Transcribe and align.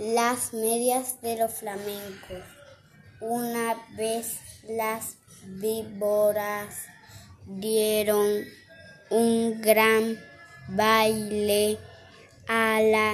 Las 0.00 0.54
medias 0.54 1.20
de 1.20 1.36
los 1.36 1.52
flamencos. 1.52 2.42
Una 3.20 3.76
vez 3.98 4.38
las 4.66 5.18
víboras 5.44 6.74
dieron 7.44 8.26
un 9.10 9.60
gran 9.60 10.18
baile 10.68 11.76
a 12.48 12.80
la 12.80 13.12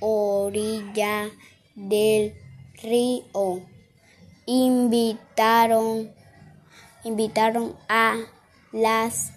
orilla 0.00 1.30
del 1.74 2.34
río. 2.82 3.66
Invitaron, 4.44 6.12
invitaron 7.02 7.78
a 7.88 8.18
las 8.72 9.32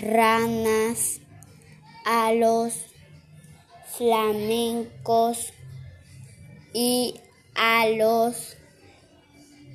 ranas, 0.00 1.20
a 2.06 2.32
los 2.32 2.72
flamencos 3.98 5.52
y 6.74 7.14
a 7.54 7.88
los 7.88 8.58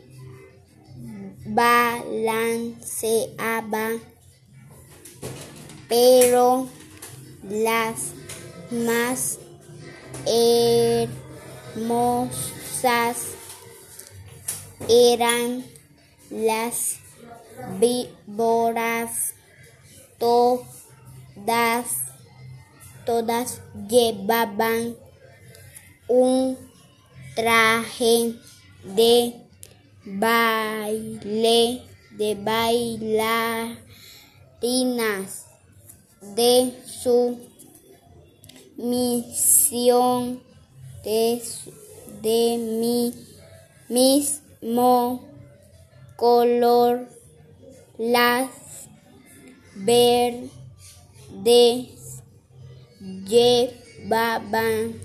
balanceaba, 1.46 2.74
pero 5.88 6.68
las 7.50 8.12
más 8.72 9.40
hermosas 11.78 13.18
eran 14.90 15.64
las 16.30 16.98
víboras, 17.80 19.34
todas, 20.18 21.86
todas 23.06 23.62
llevaban 23.88 24.96
un 26.08 26.58
traje 27.36 28.34
de 28.84 29.36
baile, 30.06 31.84
de 32.12 32.36
bailarinas. 32.36 33.84
De 36.20 36.74
su 36.84 37.38
misión 38.76 40.42
de, 41.08 41.42
de 42.22 42.58
mi 42.58 43.14
mismo 43.90 45.24
color 46.16 47.08
las 47.98 48.50
verdes 49.76 50.28
llevaban 53.26 55.00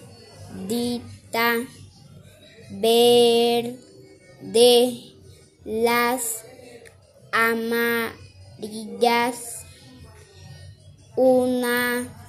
verde 2.70 3.76
las 5.64 6.44
amarillas 7.32 8.06
una 11.16 12.25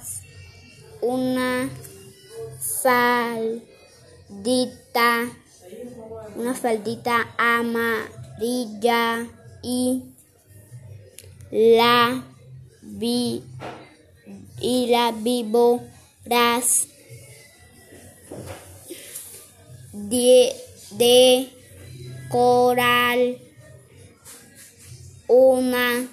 una 1.00 1.68
faldita 2.82 3.58
una 6.36 6.54
faldita 6.54 7.34
amarilla 7.36 9.26
y 9.62 10.02
la 11.50 12.22
vi 12.82 13.42
y 14.60 14.86
la 14.86 15.12
víboras 15.12 16.88
de, 19.92 20.54
de 20.92 21.50
coral 22.30 23.38
una 25.28 26.08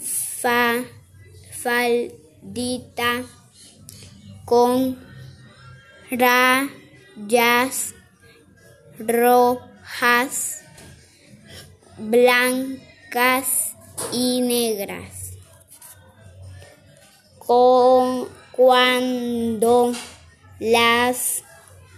fa, 0.00 0.84
faldita 1.50 3.24
con 4.52 5.00
rayas 6.10 7.94
rojas, 8.98 10.60
blancas 11.96 13.72
y 14.12 14.42
negras. 14.42 15.38
Con, 17.38 18.28
cuando 18.50 19.94
las 20.60 21.42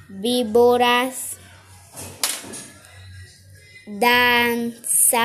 víboras 0.09 1.39
danzaban 3.89 5.19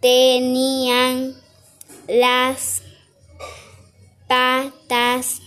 tenían 0.00 1.36
las 2.08 2.82
patas 4.26 5.40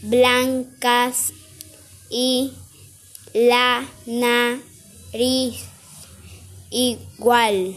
blancas 0.00 1.32
y 2.10 2.54
la 3.34 3.86
nariz 4.06 5.66
igual. 6.70 7.76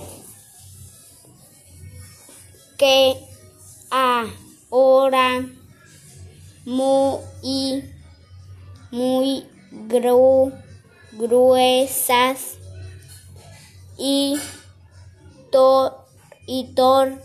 que 2.78 3.16
ahora 4.72 5.46
muy, 6.66 7.84
muy 8.92 9.46
gru- 9.88 10.54
gruesas 11.14 12.58
y, 13.98 14.38
to- 15.52 16.06
y 16.48 16.74
torcidas. 16.76 17.22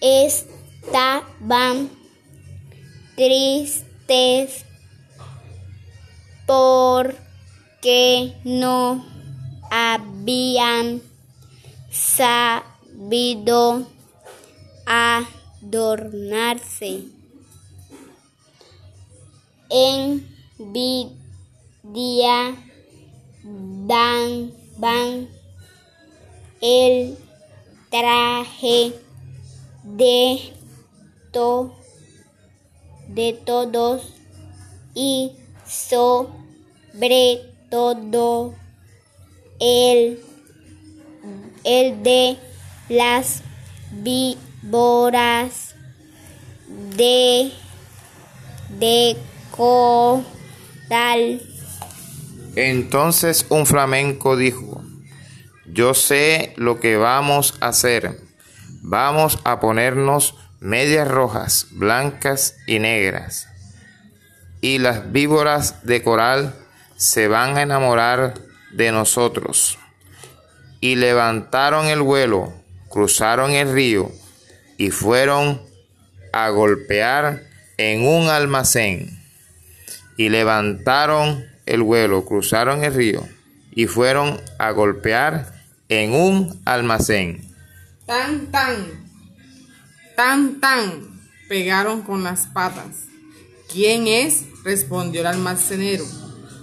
Estaban 0.00 1.90
tristes 3.16 4.64
porque 6.46 8.34
no 8.44 9.04
habían 9.70 11.02
sabido 11.90 13.86
adornarse. 14.86 17.02
Envidia 19.68 20.24
dan 23.86 24.52
van 24.78 25.28
el 26.60 27.18
traje 27.90 28.92
de 29.84 30.52
to 31.32 31.72
de 33.08 33.32
todos 33.32 34.02
y 34.94 35.32
sobre 35.66 37.54
todo 37.70 38.54
el, 39.60 40.20
el 41.64 42.02
de 42.02 42.36
las 42.88 43.42
víboras 44.66 45.76
de, 46.96 47.52
de 48.68 49.16
coral. 49.52 51.40
Entonces 52.56 53.46
un 53.48 53.66
flamenco 53.66 54.36
dijo, 54.36 54.82
yo 55.66 55.94
sé 55.94 56.52
lo 56.56 56.80
que 56.80 56.96
vamos 56.96 57.54
a 57.60 57.68
hacer. 57.68 58.20
Vamos 58.82 59.38
a 59.44 59.60
ponernos 59.60 60.34
medias 60.58 61.06
rojas, 61.06 61.68
blancas 61.70 62.56
y 62.66 62.80
negras. 62.80 63.48
Y 64.60 64.78
las 64.78 65.12
víboras 65.12 65.84
de 65.84 66.02
coral 66.02 66.54
se 66.96 67.28
van 67.28 67.56
a 67.56 67.62
enamorar 67.62 68.34
de 68.72 68.90
nosotros. 68.90 69.78
Y 70.80 70.96
levantaron 70.96 71.86
el 71.86 72.02
vuelo, 72.02 72.52
cruzaron 72.88 73.52
el 73.52 73.72
río 73.72 74.10
y 74.76 74.90
fueron 74.90 75.60
a 76.32 76.50
golpear 76.50 77.42
en 77.76 78.06
un 78.06 78.28
almacén. 78.28 79.18
Y 80.16 80.28
levantaron 80.28 81.44
el 81.66 81.82
vuelo, 81.82 82.24
cruzaron 82.24 82.84
el 82.84 82.94
río 82.94 83.26
y 83.72 83.86
fueron 83.86 84.40
a 84.58 84.70
golpear 84.70 85.52
en 85.88 86.14
un 86.14 86.60
almacén. 86.64 87.42
Tan, 88.06 88.46
tan, 88.50 88.86
tan, 90.16 90.60
tan, 90.60 91.20
pegaron 91.48 92.02
con 92.02 92.22
las 92.22 92.46
patas. 92.46 93.04
¿Quién 93.70 94.06
es? 94.06 94.44
respondió 94.64 95.20
el 95.20 95.26
almacenero. 95.26 96.04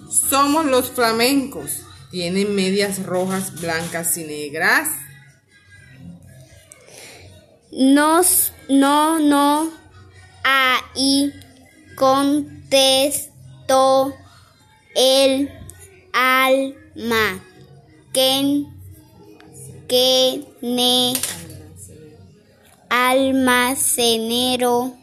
Somos 0.09 0.65
los 0.65 0.91
flamencos. 0.91 1.81
¿Tienen 2.11 2.53
medias 2.55 3.03
rojas, 3.03 3.59
blancas 3.59 4.17
y 4.17 4.25
negras? 4.25 4.89
Nos, 7.75 8.51
no, 8.69 9.17
no, 9.17 9.67
ahí 10.43 11.33
contestó 11.95 13.33
el 14.95 15.49
alma. 16.13 17.43
Que, 18.13 18.65
que 19.87 20.45
ne, 20.61 21.13
almacenero 22.89 24.95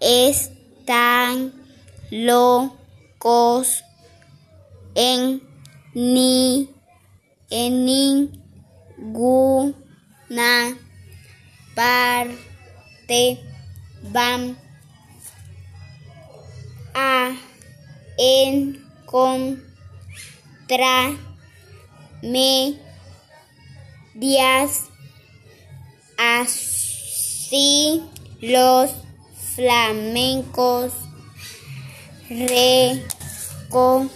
están 0.00 1.54
locos 2.10 3.82
en 4.94 5.42
ni 5.94 6.68
en 7.48 7.86
ninguna 7.86 8.36
parte 11.80 13.40
van 14.02 14.58
a 16.92 17.32
encontrar 18.18 19.62
medias 22.22 22.80
así 26.18 28.02
los 28.42 28.90
flamencos 29.54 30.92
reco, 32.28 34.10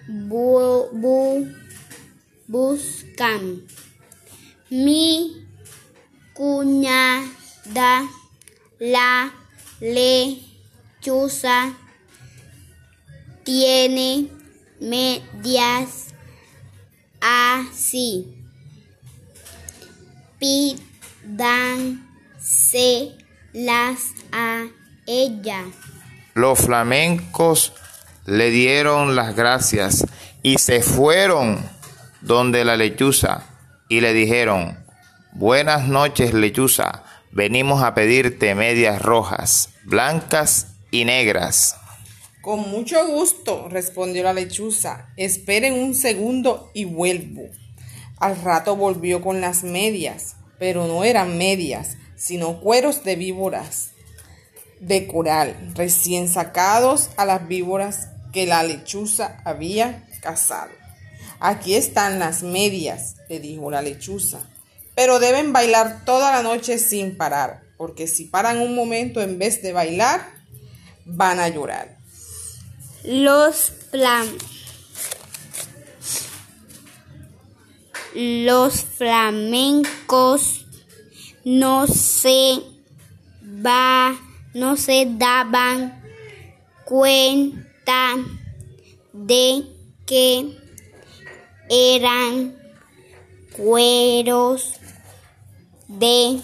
bu- 0.09 0.89
bu- 0.93 1.55
buscan. 2.47 3.63
Mi 4.71 5.47
cuñada, 6.35 8.07
la 8.79 9.33
lechuza, 9.81 11.75
tiene 13.45 14.29
medias 14.81 16.09
así. 17.21 18.38
Pídanselas 20.39 22.03
a 24.33 24.67
ella. 25.07 25.65
Los 26.35 26.61
flamencos 26.61 27.73
le 28.27 28.51
dieron 28.51 29.17
las 29.17 29.35
gracias 29.35 30.07
y 30.43 30.59
se 30.59 30.83
fueron 30.83 31.59
donde 32.21 32.65
la 32.65 32.77
lechuza 32.77 33.47
y 33.89 34.01
le 34.01 34.13
dijeron, 34.13 34.85
Buenas 35.33 35.89
noches 35.89 36.35
lechuza, 36.35 37.05
venimos 37.31 37.83
a 37.83 37.95
pedirte 37.95 38.55
medias 38.55 39.01
rojas, 39.01 39.71
blancas 39.85 40.75
y 40.91 41.05
negras. 41.05 41.77
Con 42.41 42.71
mucho 42.71 43.07
gusto, 43.07 43.69
respondió 43.69 44.23
la 44.23 44.33
lechuza. 44.33 45.11
Esperen 45.17 45.75
un 45.75 45.95
segundo 45.95 46.71
y 46.75 46.85
vuelvo. 46.85 47.43
Al 48.21 48.41
rato 48.43 48.77
volvió 48.77 49.23
con 49.23 49.41
las 49.41 49.63
medias, 49.63 50.37
pero 50.59 50.87
no 50.87 51.05
eran 51.05 51.39
medias, 51.39 51.97
sino 52.17 52.61
cueros 52.61 53.05
de 53.05 53.17
víboras 53.17 53.91
de 54.81 55.07
coral, 55.07 55.73
recién 55.75 56.29
sacados 56.29 57.11
a 57.17 57.25
las 57.25 57.47
víboras 57.49 58.09
que 58.33 58.47
la 58.47 58.63
lechuza 58.63 59.39
había 59.45 60.07
cazado. 60.21 60.71
Aquí 61.41 61.75
están 61.75 62.19
las 62.19 62.43
medias, 62.43 63.17
le 63.29 63.41
dijo 63.41 63.71
la 63.71 63.83
lechuza, 63.83 64.41
pero 64.95 65.19
deben 65.21 65.53
bailar 65.53 66.05
toda 66.05 66.33
la 66.33 66.43
noche 66.43 66.79
sin 66.79 67.17
parar, 67.17 67.63
porque 67.77 68.09
si 68.09 68.25
paran 68.25 68.59
un 68.59 68.75
momento 68.75 69.21
en 69.21 69.39
vez 69.39 69.63
de 69.63 69.73
bailar, 69.73 70.21
van 71.05 71.39
a 71.39 71.49
llorar. 71.49 71.97
Los 73.05 73.71
plan 73.91 74.27
los 78.15 78.83
flamencos 78.83 80.67
no 81.45 81.87
se 81.87 82.61
va 83.65 84.19
no 84.55 84.77
se 84.77 85.07
daban 85.09 86.03
cuenta 86.85 88.17
de 89.13 89.65
que 90.07 90.57
eran 91.69 92.57
cueros 93.57 94.73
de 95.87 96.41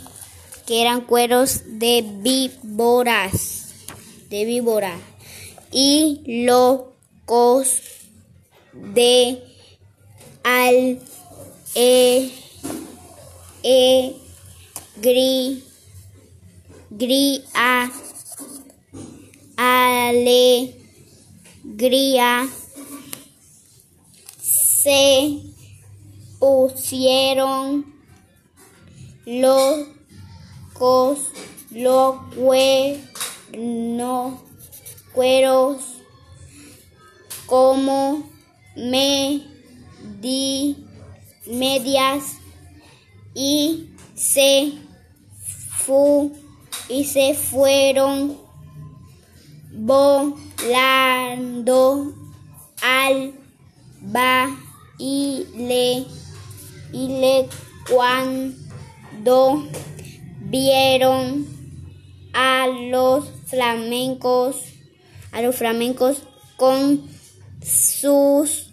que 0.67 0.83
eran 0.83 1.03
cueros 1.03 1.63
de 1.79 2.05
víboras 2.21 3.65
de 4.29 4.45
víbora 4.45 4.97
y 5.71 6.45
locos 6.45 7.81
de 8.73 9.43
al 10.43 11.01
e, 11.75 12.31
e 13.63 14.17
gri 14.97 15.65
gria 16.91 17.91
alegría 19.57 20.69
se 24.41 25.41
pusieron 26.39 27.85
locos 29.27 31.19
los 31.71 32.17
cuernos 32.37 34.35
cueros 35.13 35.83
como 37.47 38.29
me 38.77 39.43
di 40.21 40.84
medias 41.47 42.39
y 43.35 43.91
se 44.15 44.73
fu 45.85 46.33
y 46.89 47.05
se 47.05 47.35
fueron 47.35 48.39
volando 49.73 50.55
al 52.83 53.35
baile. 54.01 56.07
Y 56.93 57.09
le 57.09 57.49
cuando 57.91 59.65
vieron 60.43 61.47
a 62.33 62.69
los 62.69 63.29
flamencos 63.47 64.75
a 65.35 65.43
los 65.43 65.57
flamencos 65.57 66.23
con 66.57 67.03
sus 67.61 68.64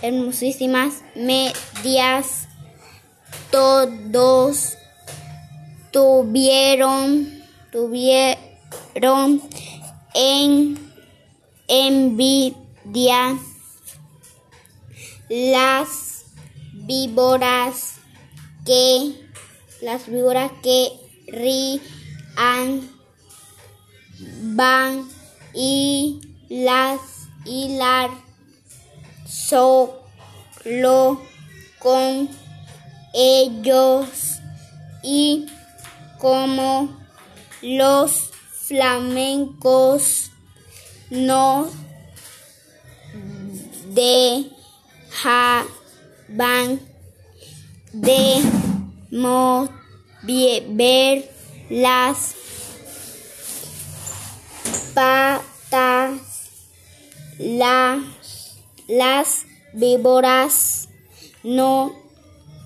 hermosísimas 0.03 1.05
medias 1.15 2.49
todos 3.53 4.77
tuvieron 5.93 7.41
tuvieron 7.71 9.41
en 10.15 10.93
envidia 11.69 13.39
las 15.29 16.25
víboras 16.73 17.95
que 18.67 19.15
las 19.83 20.09
víboras 20.09 20.51
que 20.65 21.02
rían 21.27 22.89
van 24.55 25.09
y 25.55 26.21
las 26.49 27.01
hilar 27.45 28.11
solo 29.27 31.21
con 31.79 32.29
ellos 33.13 34.09
y 35.03 35.47
como 36.19 36.97
los 37.61 38.31
flamencos 38.67 40.31
no 41.11 41.69
dejaban 43.89 44.41
de 47.93 48.43
ver 50.23 51.29
las 51.69 52.35
patas, 54.95 56.21
las, 57.39 58.05
las 58.87 59.43
víboras 59.73 60.89
no 61.43 61.93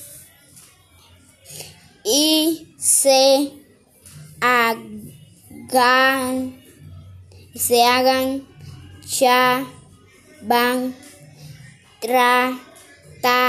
y 2.03 2.67
se 2.77 3.51
hagan 4.39 5.13
se 7.53 7.83
hagan 7.83 8.47
ya 9.07 9.65
van 10.41 10.95
tratando 11.99 13.45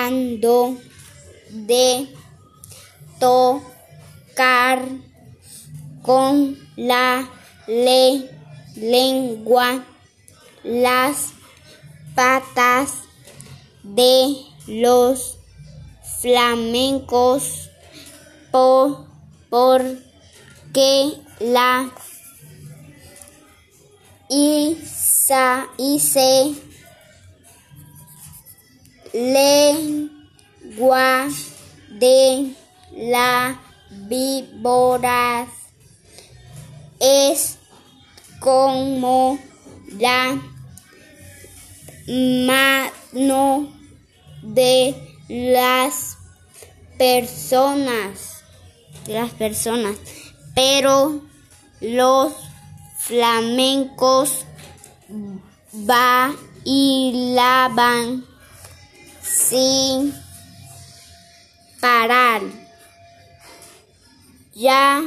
de 1.50 2.08
con 6.02 6.56
la 6.76 7.28
le- 7.66 8.30
lengua, 8.76 9.84
las 10.62 11.30
patas 12.14 12.92
de 13.82 14.36
los 14.68 15.38
flamencos 16.20 17.68
por, 18.52 19.06
porque 19.50 21.14
la 21.40 21.90
isa, 24.28 25.66
hice 25.78 26.54
lengua 29.12 29.98
de 31.88 32.54
la 32.92 33.60
víbora 33.90 35.46
es 37.00 37.58
como 38.40 39.38
la 39.98 40.40
mano 42.06 43.72
de 44.42 44.94
las 45.28 46.16
personas 46.96 48.38
las 49.08 49.30
personas. 49.32 49.96
Pero 50.54 51.20
los 51.80 52.32
flamencos 52.98 54.44
bailaban 55.72 56.34
sin 59.22 60.14
parar 61.80 62.42
ya 64.58 65.04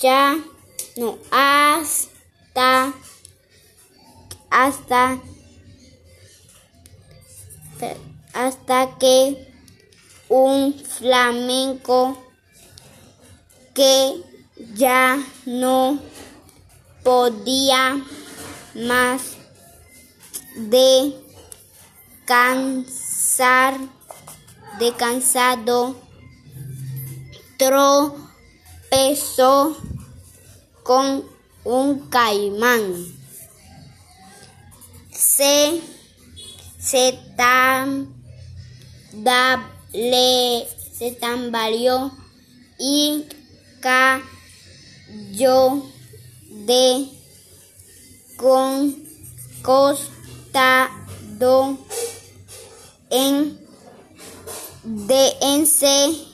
ya 0.00 0.38
no 0.96 1.18
hasta 1.30 2.94
hasta 4.48 5.20
hasta 8.32 8.96
que 8.98 9.52
un 10.30 10.72
flamenco 10.72 12.16
que 13.74 14.24
ya 14.74 15.22
no 15.44 16.00
podía 17.04 18.02
más 18.74 19.36
de 20.56 21.14
cansar 22.24 23.78
de 24.78 24.94
cansado 24.94 25.96
tropezó 28.88 29.76
con 30.82 31.24
un 31.64 32.08
caimán. 32.08 33.06
Se 35.10 35.80
se 36.78 37.18
se 40.92 41.12
tambaleó 41.12 42.12
y 42.78 43.24
cayó 43.80 44.22
de 46.50 47.08
con 48.36 48.96
costado 49.62 50.98
en 53.10 53.58
de 54.84 55.32
enseguida 55.42 56.28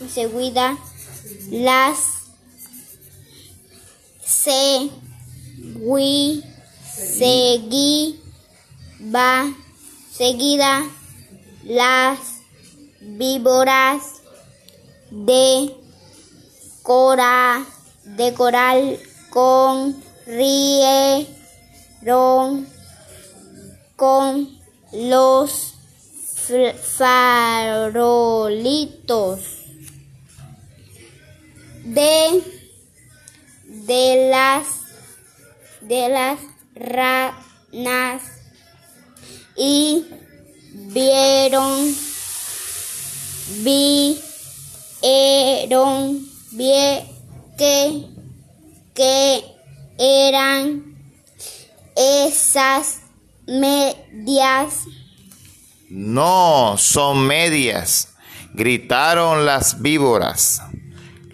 enseguida 0.00 0.76
las 1.50 2.14
segui, 4.44 4.92
segui, 6.84 8.20
va, 9.14 9.52
seguida 10.12 10.84
las 11.64 12.18
víboras 13.00 14.02
de 15.10 15.74
cora, 16.82 17.64
de 18.04 18.34
coral 18.34 18.98
con 19.30 19.96
rieron 20.26 21.24
con 23.96 24.58
los 24.92 25.74
farolitos 26.96 28.14
de 31.84 32.42
de 33.64 34.28
las 34.30 34.66
de 35.82 36.08
las 36.08 36.38
ranas 36.74 38.22
y 39.56 40.06
vieron 40.72 41.94
vieron 43.62 44.20
vie 46.52 47.04
que 47.58 48.06
que 48.94 49.44
eran 49.98 50.96
esas 51.96 53.00
medias 53.46 54.84
No, 55.90 56.76
son 56.78 57.26
medias, 57.26 58.08
gritaron 58.54 59.44
las 59.46 59.80
víboras. 59.80 60.62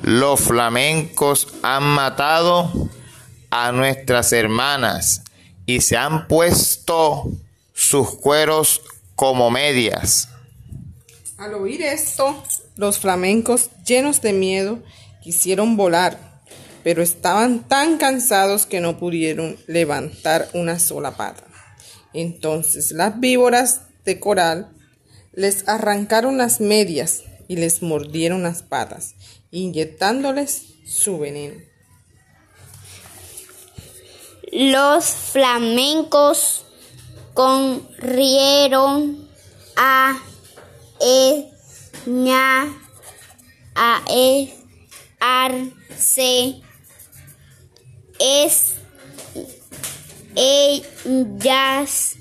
Los 0.02 0.40
flamencos 0.40 1.48
han 1.62 1.84
matado 1.84 2.90
a 3.50 3.70
nuestras 3.72 4.32
hermanas 4.32 5.22
y 5.66 5.82
se 5.82 5.96
han 5.96 6.26
puesto 6.26 7.30
sus 7.74 8.16
cueros 8.16 8.80
como 9.14 9.50
medias. 9.50 10.28
Al 11.36 11.54
oír 11.54 11.82
esto, 11.82 12.42
los 12.76 12.98
flamencos, 12.98 13.70
llenos 13.86 14.22
de 14.22 14.32
miedo, 14.32 14.82
quisieron 15.22 15.76
volar, 15.76 16.42
pero 16.82 17.02
estaban 17.02 17.60
tan 17.68 17.98
cansados 17.98 18.66
que 18.66 18.80
no 18.80 18.98
pudieron 18.98 19.58
levantar 19.66 20.48
una 20.54 20.78
sola 20.78 21.16
pata. 21.16 21.44
Entonces 22.14 22.92
las 22.92 23.20
víboras 23.20 23.82
de 24.04 24.18
coral 24.18 24.70
les 25.32 25.68
arrancaron 25.68 26.38
las 26.38 26.60
medias 26.60 27.22
y 27.48 27.56
les 27.56 27.82
mordieron 27.82 28.42
las 28.42 28.62
patas, 28.62 29.14
inyectándoles 29.50 30.66
su 30.86 31.18
veneno. 31.18 31.60
Los 34.52 35.06
flamencos 35.06 36.64
corrieron 37.34 39.28
a 39.76 40.20
Eña, 41.00 42.64
a 43.74 44.02
e- 44.08 44.54
Arce. 45.20 46.60
Es 48.18 48.74
ellas, 50.34 52.16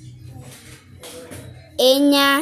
ella, 1.78 2.42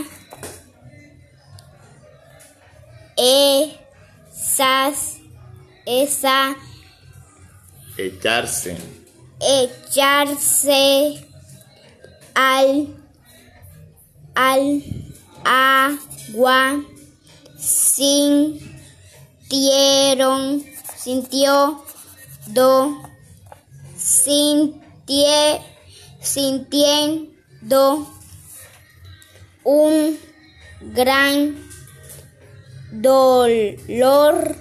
esas, 4.58 5.18
esa, 5.86 6.56
Echarse. 7.96 8.76
echarse 9.40 11.24
al 12.34 12.88
al 14.34 14.84
agua 15.46 16.84
sintieron 17.60 18.74
sintió 20.98 21.84
do 22.48 23.00
sintie, 23.96 25.62
sintiendo 26.20 28.08
un 29.64 30.18
gran 30.96 31.67
dolor 32.92 34.56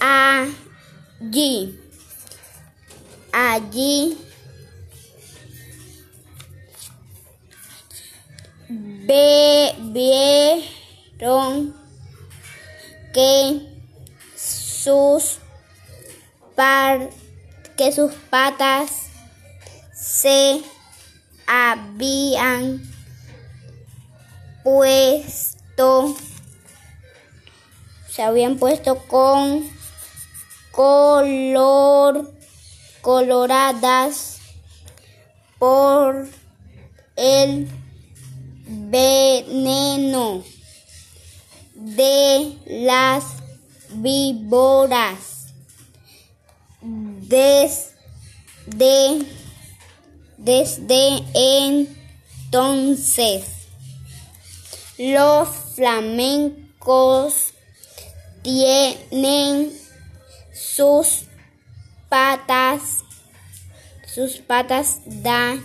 allí. 0.00 1.78
Allí. 3.32 4.18
Vieron 11.18 11.74
que 13.14 13.60
sus 14.36 15.38
par- 16.54 17.10
que 17.76 17.92
sus 17.92 18.12
patas 18.30 18.90
se 19.94 20.60
habían 21.46 22.82
se 28.16 28.22
habían 28.22 28.56
puesto 28.56 28.96
con 29.08 29.62
color 30.70 32.32
coloradas 33.02 34.38
por 35.58 36.26
el 37.14 37.68
veneno 38.66 40.42
de 41.74 42.56
las 42.64 43.22
víboras. 43.90 45.48
Desde, 46.80 47.92
desde 50.38 51.22
entonces, 52.48 53.44
los 54.96 55.48
flamencos 55.74 57.52
tienen 58.46 59.76
sus 60.54 61.24
patas, 62.08 63.02
sus 64.06 64.36
patas 64.36 65.00
da, 65.04 65.58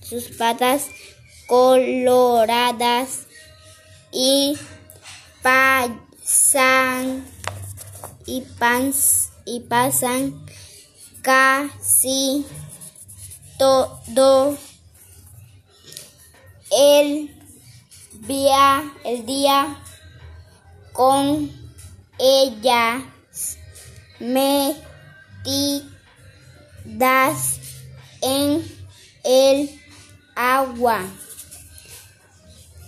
sus 0.00 0.24
patas 0.38 0.86
coloradas 1.46 3.26
y 4.10 4.56
pasan 5.42 7.26
y, 8.24 8.40
pans, 8.58 9.32
y 9.44 9.60
pasan 9.60 10.46
casi 11.20 12.46
todo 13.58 14.56
el 16.70 17.36
día, 18.26 18.94
el 19.04 19.26
día 19.26 19.76
con 20.94 21.65
ellas 22.18 23.02
metidas 24.18 24.80
en 28.22 28.64
el 29.24 29.80
agua 30.34 31.04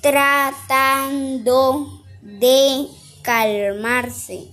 tratando 0.00 2.04
de 2.22 2.86
calmarse. 3.22 4.48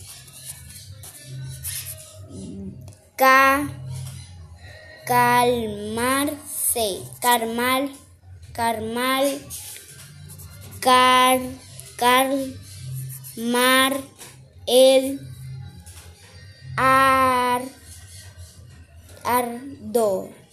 Ca 3.15 3.69
calmarse, 5.05 7.03
calmar, 7.21 7.89
calmar, 8.53 9.23
car, 10.81 11.39
calmar 11.95 13.93
el 14.67 15.19
ar, 16.77 17.61
ardor. 19.23 20.44